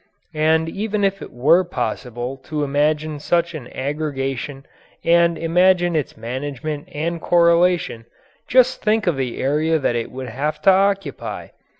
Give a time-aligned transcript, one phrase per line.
[0.33, 4.65] And even if it were possible to imagine such an aggregation
[5.05, 8.05] and imagine its management and correlation,
[8.47, 11.49] just think of the area that it would have to occupy!